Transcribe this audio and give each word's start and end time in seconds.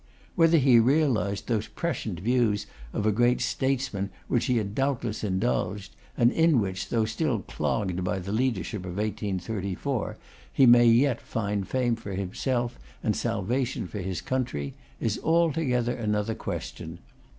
Whether 0.33 0.57
he 0.57 0.79
realised 0.79 1.45
those 1.45 1.67
prescient 1.67 2.21
views 2.21 2.65
of 2.91 3.05
a 3.05 3.11
great 3.11 3.39
statesman 3.39 4.05
in 4.05 4.09
which 4.29 4.45
he 4.45 4.57
had 4.57 4.73
doubtless 4.73 5.23
indulged, 5.23 5.95
and 6.17 6.31
in 6.31 6.59
which, 6.59 6.89
though 6.89 7.05
still 7.05 7.41
clogged 7.41 8.03
by 8.03 8.17
the 8.17 8.31
leadership 8.31 8.81
of 8.83 8.97
1834, 8.97 10.17
he 10.51 10.65
may 10.65 10.87
yet 10.87 11.21
find 11.21 11.67
fame 11.67 11.95
for 11.95 12.13
himself 12.13 12.79
and 13.03 13.15
salvation 13.15 13.85
for 13.85 13.99
his 13.99 14.21
country, 14.21 14.73
is 14.99 15.19
altogether 15.19 15.93
another 15.95 16.33
question. 16.33 16.97